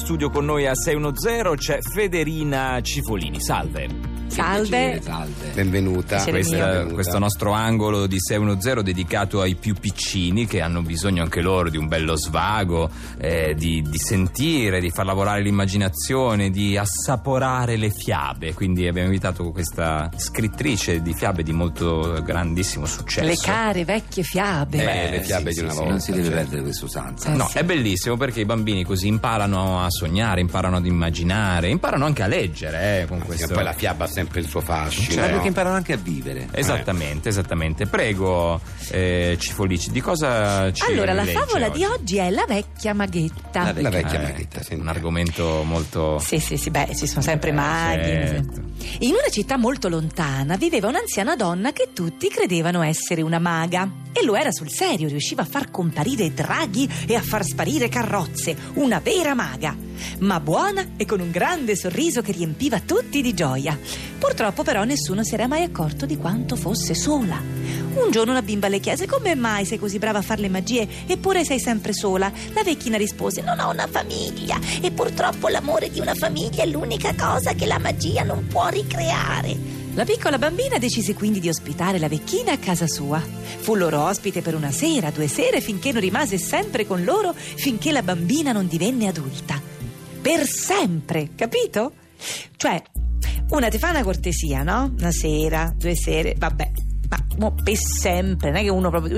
Studio 0.03 0.31
con 0.31 0.45
noi 0.45 0.67
a 0.67 0.75
610 0.75 1.55
c'è 1.55 1.79
Federina 1.81 2.81
Cifolini. 2.81 3.41
Salve. 3.41 4.02
Salve. 4.43 5.01
Salve. 5.01 5.51
Benvenuta. 5.55 6.25
Questa, 6.25 6.87
questo 6.87 7.19
nostro 7.21 7.53
angolo 7.53 8.09
di 8.09 8.19
610 8.19 8.83
dedicato 8.83 9.41
ai 9.41 9.55
più 9.55 9.75
piccini 9.75 10.47
che 10.47 10.61
hanno 10.61 10.83
bisogno 10.83 11.23
anche 11.23 11.41
loro 11.41 11.71
di 11.71 11.77
un 11.77 11.87
bello 11.87 12.17
svago, 12.17 12.91
eh, 13.19 13.55
di, 13.57 13.83
di, 13.83 13.99
sentire, 13.99 14.81
di 14.81 14.91
far 14.91 15.07
lavorare 15.07 15.43
l'immaginazione, 15.43 16.51
di 16.51 16.77
assaporare 16.77 17.77
le 17.77 17.91
fiabe. 17.91 18.53
Quindi 18.53 18.89
abbiamo 18.89 19.07
invitato 19.07 19.49
questa 19.53 20.11
scrittrice 20.17 21.03
di 21.03 21.15
fiabe 21.15 21.45
di 21.45 21.53
molto 21.53 22.21
grandissimo 22.25 22.85
successo. 22.87 23.25
Le 23.25 23.37
care 23.37 23.85
vecchie 23.85 24.25
fiabe. 24.25 24.79
Beh, 24.79 25.11
le 25.11 25.23
fiabe 25.23 25.53
sì, 25.53 25.61
di 25.61 25.65
una 25.65 25.73
sì, 25.73 25.79
volta. 25.79 25.91
Non 25.93 26.01
si 26.01 26.11
deve 26.11 26.25
cioè. 26.25 26.35
perdere 26.35 26.63
questa 26.63 26.85
usanza. 26.85 27.33
Eh, 27.33 27.37
no, 27.37 27.47
sì. 27.47 27.59
è 27.59 27.65
bellissimo 27.65 28.17
perché 28.17 28.41
i 28.41 28.45
bambini 28.45 28.83
così 28.83 29.07
imparano 29.07 29.85
a 29.85 29.89
sognare, 29.89 30.41
imparano 30.41 30.79
ad 30.79 30.87
immaginare, 30.87 31.69
imparano 31.69 32.07
anche 32.07 32.25
a 32.25 32.27
leggere. 32.27 33.03
Eh, 33.03 33.07
con 33.07 33.21
questo. 33.21 33.55
poi 33.55 33.63
la 33.63 33.73
fiaba 33.73 34.09
sempre 34.09 34.32
sempre 34.33 34.41
il 34.41 34.49
suo 34.49 34.61
fascino. 34.63 35.23
Cioè, 35.23 35.31
perché 35.31 35.47
imparano 35.49 35.77
anche 35.77 35.93
a 35.93 35.97
vivere. 35.97 36.49
Esattamente, 36.53 37.29
eh. 37.29 37.31
esattamente. 37.31 37.87
Prego, 37.87 38.61
eh, 38.91 39.37
Cifolici, 39.39 39.91
di 39.91 40.01
cosa 40.01 40.73
ci 40.73 40.83
Allora, 40.87 41.13
la 41.13 41.27
favola 41.27 41.67
oggi? 41.67 41.79
di 41.79 41.85
oggi 41.85 42.17
è 42.17 42.31
La 42.31 42.45
vecchia 42.49 42.95
maghetta. 42.95 43.65
La 43.65 43.73
vecchia, 43.73 43.83
la 43.83 43.91
vecchia 43.91 44.21
eh, 44.21 44.23
maghetta, 44.23 44.63
sì. 44.63 44.75
Un 44.75 44.89
argomento 44.89 45.63
molto... 45.65 46.19
Sì, 46.19 46.39
sì, 46.39 46.57
sì, 46.57 46.71
beh, 46.71 46.97
ci 46.97 47.07
sono 47.07 47.21
sempre 47.21 47.51
eh, 47.51 47.53
maghi. 47.53 48.03
Certo. 48.03 48.61
In 49.01 49.11
una 49.11 49.29
città 49.31 49.57
molto 49.57 49.89
lontana 49.89 50.57
viveva 50.57 50.89
un'anziana 50.89 51.37
donna 51.37 51.73
che 51.73 51.91
tutti 51.93 52.29
credevano 52.29 52.83
essere 52.83 53.23
una 53.23 53.39
maga. 53.39 54.01
E 54.13 54.25
lo 54.25 54.37
era 54.37 54.51
sul 54.51 54.71
serio, 54.71 55.09
riusciva 55.09 55.43
a 55.43 55.47
far 55.47 55.71
comparire 55.71 56.33
draghi 56.33 56.89
e 57.07 57.15
a 57.15 57.23
far 57.23 57.45
sparire 57.45 57.89
carrozze. 57.89 58.57
Una 58.75 59.01
vera 59.01 59.35
maga. 59.35 59.91
Ma 60.21 60.41
buona 60.41 60.91
e 60.97 61.05
con 61.05 61.21
un 61.21 61.31
grande 61.31 61.77
sorriso 61.77 62.23
che 62.23 62.33
riempiva 62.33 62.81
tutti 62.81 63.23
di 63.23 63.35
gioia. 63.35 63.79
Purtroppo 64.19 64.63
però 64.63 64.85
nessuno 64.85 65.25
si 65.25 65.35
era 65.35 65.47
mai 65.47 65.63
accorto 65.63 66.07
di 66.07 66.17
quanto 66.17 66.57
fosse 66.57 66.95
sola. 66.95 67.41
Un 67.95 68.11
giorno 68.11 68.33
la 68.33 68.43
bimba 68.43 68.69
le 68.69 68.81
chiese 68.81 69.07
come 69.07 69.35
mai 69.35 69.65
sei 69.65 69.79
così 69.79 69.99
brava 69.99 70.19
a 70.19 70.23
fare 70.23 70.41
le 70.41 70.49
magie 70.49 70.89
eppure 71.07 71.45
sei 71.45 71.61
sempre 71.61 71.93
sola. 71.93 72.33
La 72.55 72.63
vecchina 72.63 72.97
rispose 72.97 73.43
non 73.43 73.59
ho 73.59 73.71
una 73.71 73.87
famiglia 73.87 74.59
e 74.81 74.91
purtroppo 74.91 75.49
l'amore 75.49 75.91
di 75.91 76.01
una 76.01 76.15
famiglia 76.15 76.63
è 76.63 76.67
l'unica 76.67 77.15
cosa 77.15 77.53
che 77.53 77.67
la 77.67 77.79
magia 77.79 78.23
non 78.23 78.47
può 78.47 78.69
ricreare. 78.69 79.81
La 79.95 80.05
piccola 80.05 80.39
bambina 80.39 80.79
decise 80.79 81.13
quindi 81.13 81.39
di 81.39 81.51
ospitare 81.51 81.99
la 81.99 82.09
vecchina 82.09 82.53
a 82.53 82.59
casa 82.59 82.87
sua. 82.87 83.21
Fu 83.21 83.75
loro 83.75 84.03
ospite 84.03 84.41
per 84.41 84.55
una 84.55 84.71
sera, 84.71 85.11
due 85.11 85.29
sere, 85.29 85.61
finché 85.61 85.93
non 85.93 86.01
rimase 86.01 86.39
sempre 86.39 86.87
con 86.87 87.05
loro, 87.05 87.35
finché 87.35 87.93
la 87.93 88.03
bambina 88.03 88.53
non 88.53 88.67
divenne 88.67 89.09
adulta. 89.09 89.72
Per 90.23 90.47
sempre, 90.47 91.31
capito? 91.35 91.95
Cioè, 92.57 92.81
una 93.51 93.69
ti 93.69 93.79
fa 93.79 93.91
una 93.91 94.05
cortesia, 94.05 94.63
no? 94.63 94.95
Una 94.97 95.11
sera, 95.11 95.75
due 95.77 95.97
sere, 95.97 96.37
vabbè. 96.39 96.92
Mo 97.39 97.55
per 97.63 97.77
sempre, 97.77 98.51
non 98.51 98.61
è 98.61 98.63
che 98.63 98.69
uno 98.69 98.91
proprio 98.91 99.17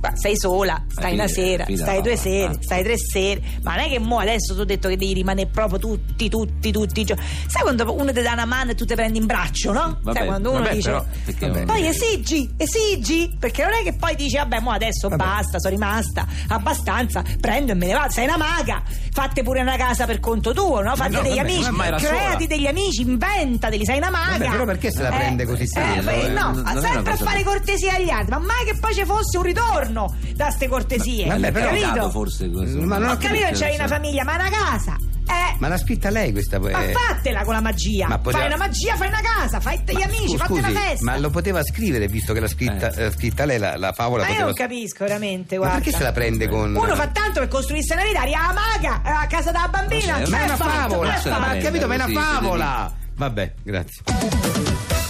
"Ma 0.00 0.14
sei 0.16 0.36
sola, 0.36 0.84
stai 0.88 1.10
fine- 1.10 1.22
una 1.22 1.28
sera, 1.28 1.66
stai 1.74 2.02
due 2.02 2.16
sere, 2.16 2.52
eh. 2.54 2.62
stai 2.62 2.82
tre 2.82 2.94
sere, 2.98 3.40
ma 3.62 3.74
non 3.76 3.84
è 3.84 3.88
che 3.88 3.98
mo 3.98 4.18
adesso 4.18 4.54
tu 4.54 4.60
hai 4.60 4.66
detto 4.66 4.88
che 4.88 4.96
devi 4.96 5.14
rimanere 5.14 5.48
proprio 5.48 5.78
tutti, 5.78 6.28
tutti, 6.28 6.70
tutti 6.70 7.00
i 7.00 7.04
giorni. 7.04 7.22
Sai 7.46 7.62
quando 7.62 7.90
uno 7.92 8.12
ti 8.12 8.20
dà 8.22 8.32
una 8.32 8.44
mano 8.44 8.72
e 8.72 8.74
tu 8.74 8.84
ti 8.84 8.94
prendi 8.94 9.18
in 9.18 9.26
braccio, 9.26 9.72
no? 9.72 9.98
Vabbè, 10.02 10.18
Sai 10.18 10.26
quando 10.26 10.50
uno 10.50 10.60
vabbè, 10.60 10.74
dice 10.74 10.90
però, 10.90 11.04
Vabbè. 11.52 11.64
poi 11.64 11.86
esigi, 11.86 12.50
esigi, 12.56 13.36
perché 13.38 13.62
non 13.62 13.72
è 13.72 13.82
che 13.82 13.94
poi 13.94 14.14
dici, 14.14 14.36
vabbè, 14.36 14.60
mo 14.60 14.70
adesso 14.70 15.08
basta, 15.08 15.58
sono 15.58 15.72
rimasta 15.74 16.26
abbastanza, 16.48 17.22
prendo 17.40 17.72
e 17.72 17.74
me 17.74 17.86
ne 17.86 17.92
vado. 17.94 18.12
Sei 18.12 18.24
una 18.26 18.36
maga, 18.36 18.82
fatte 19.12 19.42
pure 19.42 19.60
una 19.60 19.76
casa 19.76 20.04
per 20.06 20.20
conto 20.20 20.52
tuo, 20.52 20.82
no? 20.82 20.94
Fatti 20.96 21.12
no, 21.14 21.22
degli 21.22 21.38
amici, 21.38 21.70
creati 21.98 22.46
degli 22.46 22.66
amici, 22.66 23.02
inventateli, 23.02 23.84
sei 23.84 23.96
una 23.98 24.10
maga. 24.10 24.50
Però 24.50 24.64
perché 24.64 24.90
se 24.92 25.02
la 25.02 25.10
prende 25.10 25.44
così 25.46 25.62
Eh, 25.62 25.66
serio? 25.66 26.10
Eh, 26.10 26.28
no, 26.28 26.62
sempre 26.80 27.12
a 27.12 27.16
fare 27.16 27.42
cortesie 27.54 27.90
agli 27.90 28.10
altri, 28.10 28.30
ma 28.32 28.38
mai 28.38 28.64
che 28.64 28.76
poi 28.78 28.94
ci 28.94 29.04
fosse 29.04 29.36
un 29.36 29.42
ritorno 29.44 30.14
da 30.34 30.50
ste 30.50 30.66
cortesie. 30.68 31.26
Vabbè, 31.26 31.52
però- 31.52 31.68
capito? 31.68 32.10
Forse 32.10 32.50
questo. 32.50 32.78
Ma 32.82 32.98
non 32.98 33.10
Ho 33.10 33.16
capito 33.16 33.46
che 33.46 33.52
c'hai 33.52 33.74
una 33.76 33.86
famiglia, 33.86 34.24
ma 34.24 34.34
una 34.34 34.50
casa. 34.50 34.96
Eh. 35.26 35.56
Ma 35.58 35.68
l'ha 35.68 35.78
scritta 35.78 36.10
lei 36.10 36.32
questa 36.32 36.58
Ma 36.58 36.84
eh, 36.84 36.92
fatela 36.92 37.44
con 37.44 37.54
la 37.54 37.60
magia. 37.62 38.08
ma 38.08 38.18
poteva- 38.18 38.42
Fai 38.44 38.52
una 38.52 38.58
magia, 38.66 38.94
fai 38.96 39.08
una 39.08 39.20
casa, 39.22 39.58
fai 39.58 39.80
gli 39.86 39.92
ma 39.94 40.04
amici, 40.04 40.26
scu- 40.26 40.38
fate 40.38 40.52
una 40.52 40.68
festa. 40.68 41.04
Ma 41.04 41.16
lo 41.16 41.30
poteva 41.30 41.62
scrivere 41.62 42.08
visto 42.08 42.34
che 42.34 42.40
l'ha 42.40 42.48
scritta, 42.48 42.92
l'ha 42.94 43.10
scritta 43.10 43.44
lei 43.46 43.58
la, 43.58 43.76
la 43.78 43.92
favola 43.92 44.22
Ma 44.24 44.28
io 44.28 44.34
poteva 44.34 44.44
non 44.50 44.54
capisco 44.54 45.04
veramente, 45.04 45.56
Ma 45.56 45.62
guarda. 45.64 45.80
perché 45.82 45.96
se 45.96 46.02
la 46.02 46.12
prende 46.12 46.46
con 46.48 46.74
Uno 46.74 46.94
fa 46.94 47.06
tanto 47.08 47.40
per 47.40 47.48
costruirsi 47.48 47.92
una 47.94 48.02
vita, 48.02 48.20
arriva 48.20 48.38
la 48.48 48.52
maga, 48.52 49.02
eh, 49.02 49.24
a 49.24 49.26
casa 49.26 49.50
della 49.50 49.68
bambina. 49.68 50.18
Ma 50.18 50.24
chi 50.24 50.30
Ma 50.30 50.40
è 50.40 50.44
una 50.44 50.56
favola, 50.56 51.20
ma 51.24 51.48
ha 51.48 51.56
capito, 51.56 51.86
ma 51.86 51.94
è 51.94 52.04
una 52.04 52.20
favola. 52.20 52.92
Vabbè, 53.16 53.54
grazie. 53.62 55.03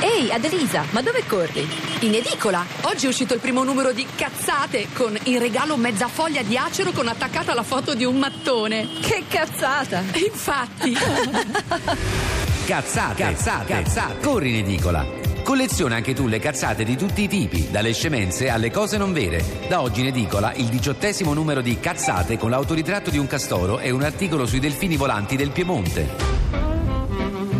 Ehi, 0.00 0.30
Adelisa, 0.30 0.84
ma 0.90 1.00
dove 1.02 1.24
corri? 1.26 1.66
In 2.00 2.14
edicola, 2.14 2.64
oggi 2.82 3.06
è 3.06 3.08
uscito 3.08 3.34
il 3.34 3.40
primo 3.40 3.64
numero 3.64 3.92
di 3.92 4.06
Cazzate 4.14 4.88
con 4.92 5.16
in 5.24 5.38
regalo 5.38 5.76
mezza 5.76 6.08
foglia 6.08 6.42
di 6.42 6.56
acero 6.56 6.90
con 6.92 7.08
attaccata 7.08 7.54
la 7.54 7.62
foto 7.62 7.94
di 7.94 8.04
un 8.04 8.18
mattone. 8.18 8.86
Che 9.00 9.24
cazzata! 9.28 10.02
Infatti, 10.14 10.94
Cazzate, 12.66 13.22
cazzate, 13.22 13.72
cazzate. 13.72 14.26
Corri 14.26 14.50
in 14.50 14.56
edicola. 14.56 15.06
Colleziona 15.44 15.94
anche 15.94 16.12
tu 16.14 16.26
le 16.26 16.40
cazzate 16.40 16.82
di 16.82 16.96
tutti 16.96 17.22
i 17.22 17.28
tipi, 17.28 17.70
dalle 17.70 17.92
scemenze 17.92 18.48
alle 18.48 18.72
cose 18.72 18.98
non 18.98 19.12
vere. 19.12 19.44
Da 19.68 19.80
oggi 19.80 20.00
in 20.00 20.06
edicola 20.06 20.52
il 20.54 20.66
diciottesimo 20.66 21.32
numero 21.32 21.60
di 21.60 21.78
Cazzate 21.78 22.36
con 22.36 22.50
l'autoritratto 22.50 23.10
di 23.10 23.18
un 23.18 23.28
castoro 23.28 23.78
e 23.78 23.90
un 23.90 24.02
articolo 24.02 24.46
sui 24.46 24.58
delfini 24.58 24.96
volanti 24.96 25.36
del 25.36 25.50
Piemonte. 25.50 26.55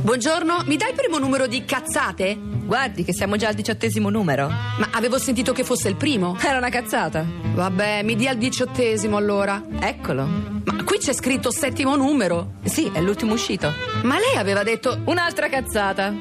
Buongiorno, 0.06 0.62
mi 0.66 0.76
dai 0.76 0.90
il 0.90 0.94
primo 0.94 1.18
numero 1.18 1.48
di 1.48 1.64
Cazzate? 1.64 2.38
Guardi 2.38 3.02
che 3.02 3.12
siamo 3.12 3.34
già 3.34 3.48
al 3.48 3.54
diciottesimo 3.54 4.08
numero. 4.08 4.46
Ma 4.46 4.88
avevo 4.92 5.18
sentito 5.18 5.52
che 5.52 5.64
fosse 5.64 5.88
il 5.88 5.96
primo. 5.96 6.36
Era 6.40 6.58
una 6.58 6.68
cazzata. 6.68 7.24
Vabbè, 7.52 8.04
mi 8.04 8.14
dia 8.14 8.30
il 8.30 8.38
diciottesimo 8.38 9.16
allora. 9.16 9.60
Eccolo. 9.80 10.24
Ma 10.64 10.84
qui 10.84 10.98
c'è 10.98 11.12
scritto 11.12 11.50
settimo 11.50 11.96
numero. 11.96 12.52
Sì, 12.62 12.88
è 12.92 13.00
l'ultimo 13.00 13.32
uscito. 13.32 13.72
Ma 14.02 14.16
lei 14.18 14.36
aveva 14.36 14.62
detto 14.62 15.00
Un'altra 15.06 15.48
cazzata. 15.48 16.14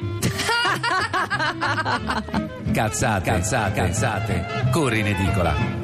Cazzate, 2.72 3.30
cazzate, 3.30 3.80
cazzate. 3.80 4.46
Corri 4.72 4.98
in 4.98 5.06
edicola. 5.06 5.75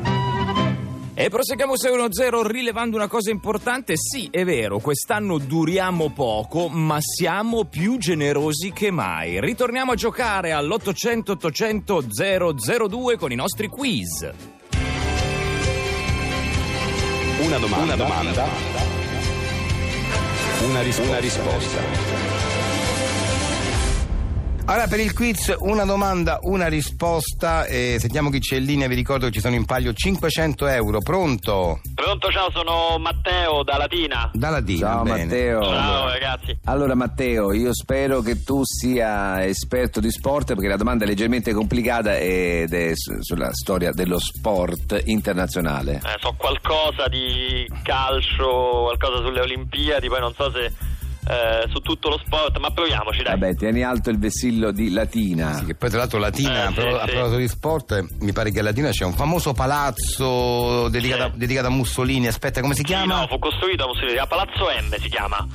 E 1.22 1.28
proseguiamo 1.28 1.76
610 1.76 2.52
rilevando 2.52 2.96
una 2.96 3.06
cosa 3.06 3.30
importante. 3.30 3.94
Sì, 3.96 4.28
è 4.28 4.44
vero, 4.44 4.80
quest'anno 4.80 5.38
duriamo 5.38 6.10
poco, 6.10 6.66
ma 6.68 6.98
siamo 7.00 7.64
più 7.64 7.96
generosi 7.96 8.72
che 8.72 8.90
mai. 8.90 9.38
Ritorniamo 9.40 9.92
a 9.92 9.94
giocare 9.94 10.50
all'800 10.50 11.30
800 11.30 12.06
002 12.88 13.16
con 13.18 13.30
i 13.30 13.36
nostri 13.36 13.68
quiz. 13.68 14.32
Una 17.38 17.58
domanda. 17.58 17.84
Una 17.84 17.94
domanda. 17.94 18.48
Una, 20.64 20.80
risposta. 21.20 22.71
Allora, 24.64 24.86
per 24.86 25.00
il 25.00 25.12
quiz, 25.12 25.54
una 25.58 25.84
domanda, 25.84 26.38
una 26.42 26.68
risposta. 26.68 27.66
E 27.66 27.96
sentiamo 27.98 28.30
chi 28.30 28.38
c'è 28.38 28.56
in 28.56 28.64
linea. 28.64 28.86
Vi 28.88 28.94
ricordo 28.94 29.26
che 29.26 29.32
ci 29.32 29.40
sono 29.40 29.56
in 29.56 29.64
palio 29.64 29.92
500 29.92 30.66
euro. 30.68 31.00
Pronto? 31.00 31.80
Pronto, 31.94 32.30
ciao, 32.30 32.48
sono 32.52 32.96
Matteo 32.98 33.64
da 33.64 33.76
Latina. 33.76 34.30
Da 34.32 34.50
Latina. 34.50 34.86
Ciao 34.86 35.02
bene. 35.02 35.24
Matteo. 35.24 35.62
Ciao 35.62 36.08
ragazzi. 36.08 36.56
Allora 36.64 36.94
Matteo, 36.94 37.52
io 37.52 37.74
spero 37.74 38.20
che 38.20 38.44
tu 38.44 38.60
sia 38.62 39.44
esperto 39.44 39.98
di 39.98 40.10
sport 40.12 40.54
perché 40.54 40.68
la 40.68 40.76
domanda 40.76 41.04
è 41.04 41.08
leggermente 41.08 41.52
complicata 41.52 42.16
ed 42.16 42.72
è 42.72 42.92
su- 42.94 43.20
sulla 43.20 43.52
storia 43.52 43.90
dello 43.90 44.20
sport 44.20 45.02
internazionale. 45.06 45.96
Eh, 46.04 46.18
so 46.20 46.34
qualcosa 46.36 47.08
di 47.08 47.66
calcio, 47.82 48.82
qualcosa 48.84 49.24
sulle 49.24 49.40
Olimpiadi, 49.40 50.08
poi 50.08 50.20
non 50.20 50.32
so 50.34 50.50
se 50.52 50.72
eh, 51.28 51.68
su 51.70 51.78
tutto 51.80 52.08
lo 52.08 52.18
sport, 52.24 52.58
ma 52.58 52.70
proviamoci 52.70 53.22
dai. 53.22 53.38
Vabbè, 53.38 53.54
tieni 53.54 53.82
alto 53.84 54.10
il 54.10 54.18
vessillo 54.18 54.72
di 54.72 54.90
Latina. 54.90 55.54
Sì, 55.54 55.66
che 55.66 55.74
poi 55.74 55.88
tra 55.88 55.98
l'altro 55.98 56.18
Latina, 56.18 56.64
Eh, 56.64 56.66
a 56.66 56.72
sì, 56.72 56.80
a 56.80 57.04
sì. 57.06 57.10
proposito 57.12 57.36
di 57.36 57.48
sport, 57.48 57.92
eh, 57.92 58.04
mi 58.20 58.32
pare 58.32 58.50
che 58.50 58.60
a 58.60 58.62
Latina 58.62 58.90
c'è 58.90 59.04
un 59.04 59.12
famoso 59.14 59.52
palazzo 59.52 60.88
dedicato, 60.88 61.22
a, 61.22 61.30
Sì. 61.32 61.38
dedicato 61.38 61.66
a 61.68 61.70
Mussolini. 61.70 62.26
Aspetta, 62.26 62.60
come 62.60 62.74
si 62.74 62.80
Sì, 62.80 62.86
chiama? 62.86 63.20
no, 63.20 63.26
fu 63.28 63.38
costruito 63.38 63.84
a 63.84 63.86
Mussolini, 63.86 64.18
a 64.18 64.26
Palazzo 64.26 64.66
M 64.66 64.96
si 64.98 65.08
chiama. 65.08 65.46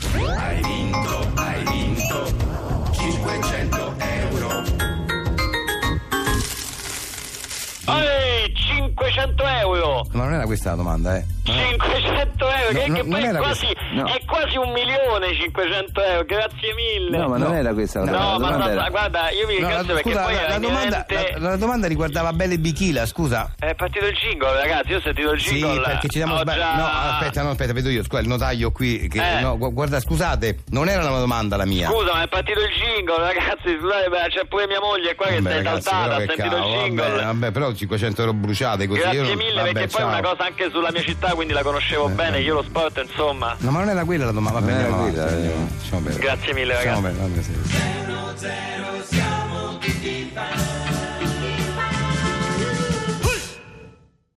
Ehi, 7.89 8.53
500 8.53 9.45
euro! 9.47 10.05
Ma 10.11 10.23
non 10.25 10.33
era 10.33 10.43
questa 10.45 10.71
la 10.71 10.75
domanda, 10.75 11.15
eh? 11.15 11.25
500 11.43 12.49
euro, 12.49 12.79
che, 12.79 12.87
No, 12.87 12.95
che 12.95 13.03
no, 13.03 13.09
poi 13.09 13.23
è 13.23 13.27
era 13.27 13.37
quasi, 13.39 13.65
questo. 13.65 13.76
No. 14.01 14.07
è 14.07 14.21
quasi 14.25 14.57
un 14.57 14.71
milione 14.71 15.33
500 15.33 16.01
euro, 16.03 16.25
grazie 16.25 16.73
mille. 16.73 17.17
No, 17.17 17.27
ma 17.27 17.37
non 17.37 17.53
era 17.55 17.73
questa 17.73 18.03
la 18.03 18.11
No, 18.11 18.31
domanda. 18.33 18.57
no, 18.57 18.69
era- 18.69 18.89
guarda, 18.89 19.29
io 19.31 19.47
mi 19.47 19.55
ringrazio 19.55 19.93
perché 19.93 20.09
scusa, 20.09 20.23
poi 20.23 20.33
la, 20.33 20.39
era 20.41 20.49
la 20.49 20.59
domanda, 20.59 21.05
niente- 21.09 21.39
la, 21.39 21.49
la 21.49 21.55
domanda 21.57 21.87
riguardava 21.87 22.33
Belle 22.33 22.57
Bichila, 22.59 23.05
scusa. 23.05 23.53
È 23.57 23.73
partito 23.75 24.05
il 24.05 24.15
jingle, 24.15 24.53
ragazzi. 24.53 24.89
Io 24.91 24.97
ho 24.97 25.01
sentito 25.01 25.31
il 25.31 25.41
Sì, 25.41 25.55
jingle. 25.55 25.81
perché 25.81 26.07
ci 26.09 26.17
diamo 26.17 26.35
Ho 26.35 26.39
sbagli- 26.39 26.57
già- 26.57 26.75
No, 26.75 26.85
aspetta, 26.85 27.41
no, 27.43 27.49
aspetta, 27.51 27.73
vedo 27.73 27.89
io, 27.89 28.03
scusa, 28.03 28.21
il 28.21 28.27
notaio 28.27 28.71
qui. 28.71 29.07
Che, 29.07 29.37
Eh. 29.37 29.41
no, 29.41 29.57
gu- 29.57 29.73
guarda, 29.73 29.99
scusate, 29.99 30.59
non 30.69 30.87
era 30.89 31.07
una 31.07 31.19
domanda 31.19 31.55
la 31.57 31.65
mia. 31.65 31.89
Scusa, 31.89 32.13
ma 32.13 32.23
è 32.23 32.27
partito 32.27 32.59
il 32.59 32.69
jingle, 32.69 33.17
ragazzi. 33.19 33.77
Scusate, 33.79 34.09
beh, 34.09 34.27
c'è 34.29 34.45
pure 34.47 34.67
mia 34.67 34.79
moglie 34.79 35.15
qua 35.15 35.25
che 35.27 35.41
Vabbè, 35.41 35.57
esaltata. 35.59 36.03
però 36.03 36.15
Ha 36.15 36.17
sentito 36.19 36.43
cavolo, 36.49 36.65
il 36.75 36.79
jingle. 36.81 37.09
vabbè, 37.09 37.23
vabbè, 37.23 37.51
però 37.51 37.73
500 37.73 38.21
euro 38.21 38.33
bruciate 38.33 38.87
così. 38.87 38.99
Grazie 38.99 39.19
io 39.21 39.27
non- 39.27 39.37
mille, 39.37 39.53
vabbè, 39.61 39.71
perché 39.73 39.87
poi 39.87 39.99
ciao. 40.01 40.07
una 40.09 40.21
cosa 40.21 40.43
anche 40.45 40.69
sulla 40.71 40.91
mia 40.91 41.01
città, 41.01 41.33
quindi 41.33 41.53
la 41.53 41.63
conoscevo 41.63 42.07
Eh, 42.09 42.11
bene. 42.11 42.37
eh. 42.37 42.41
Io 42.41 42.53
lo 42.55 42.63
sport, 42.63 42.97
insomma. 43.03 43.55
No, 43.59 43.71
ma 43.71 43.79
non 43.87 43.95
era 43.95 44.05
quella 44.05 44.25
la 44.25 44.31
domanda, 44.31 44.59
andiamo. 44.59 45.69
Lasciamo 45.77 46.01
perdere. 46.01 46.19
Grazie 46.19 46.53
mille, 46.53 46.73
ragazzi. 46.75 47.01
perdere, 47.01 47.11
vabbè, 47.13 47.41
sì. 47.41 48.96